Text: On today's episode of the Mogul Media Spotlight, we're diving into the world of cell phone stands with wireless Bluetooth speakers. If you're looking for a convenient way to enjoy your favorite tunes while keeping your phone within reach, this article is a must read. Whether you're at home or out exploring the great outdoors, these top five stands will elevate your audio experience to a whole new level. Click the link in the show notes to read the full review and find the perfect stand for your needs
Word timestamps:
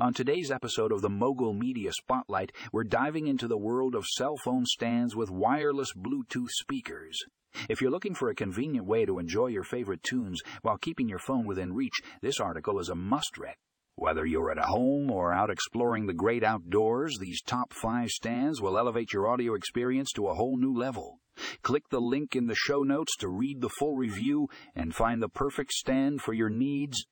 On 0.00 0.14
today's 0.14 0.50
episode 0.50 0.92
of 0.92 1.02
the 1.02 1.10
Mogul 1.10 1.52
Media 1.52 1.92
Spotlight, 1.92 2.52
we're 2.72 2.84
diving 2.84 3.26
into 3.26 3.46
the 3.46 3.58
world 3.58 3.94
of 3.94 4.06
cell 4.06 4.38
phone 4.38 4.64
stands 4.64 5.14
with 5.14 5.30
wireless 5.30 5.92
Bluetooth 5.92 6.48
speakers. 6.48 7.18
If 7.68 7.82
you're 7.82 7.90
looking 7.90 8.14
for 8.14 8.30
a 8.30 8.34
convenient 8.34 8.86
way 8.86 9.04
to 9.04 9.18
enjoy 9.18 9.48
your 9.48 9.62
favorite 9.62 10.02
tunes 10.02 10.40
while 10.62 10.78
keeping 10.78 11.06
your 11.06 11.18
phone 11.18 11.46
within 11.46 11.74
reach, 11.74 12.00
this 12.22 12.40
article 12.40 12.78
is 12.78 12.88
a 12.88 12.94
must 12.94 13.36
read. 13.36 13.56
Whether 13.94 14.24
you're 14.24 14.50
at 14.50 14.64
home 14.64 15.10
or 15.10 15.34
out 15.34 15.50
exploring 15.50 16.06
the 16.06 16.14
great 16.14 16.42
outdoors, 16.42 17.18
these 17.20 17.42
top 17.42 17.74
five 17.74 18.08
stands 18.08 18.62
will 18.62 18.78
elevate 18.78 19.12
your 19.12 19.28
audio 19.28 19.52
experience 19.52 20.12
to 20.12 20.28
a 20.28 20.34
whole 20.34 20.56
new 20.56 20.74
level. 20.74 21.18
Click 21.60 21.82
the 21.90 22.00
link 22.00 22.34
in 22.34 22.46
the 22.46 22.54
show 22.54 22.82
notes 22.84 23.14
to 23.18 23.28
read 23.28 23.60
the 23.60 23.68
full 23.68 23.96
review 23.96 24.48
and 24.74 24.94
find 24.94 25.22
the 25.22 25.28
perfect 25.28 25.72
stand 25.72 26.22
for 26.22 26.32
your 26.32 26.48
needs 26.48 27.04